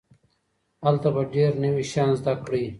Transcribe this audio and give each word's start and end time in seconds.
هلته 0.85 1.07
به 1.15 1.21
ډېر 1.35 1.51
نوي 1.63 1.83
شيان 1.91 2.11
زده 2.19 2.33
کړئ. 2.45 2.65